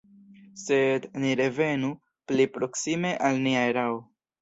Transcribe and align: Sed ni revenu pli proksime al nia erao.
Sed 0.61 1.05
ni 1.25 1.35
revenu 1.43 1.93
pli 2.33 2.51
proksime 2.59 3.15
al 3.31 3.43
nia 3.49 3.65
erao. 3.73 4.05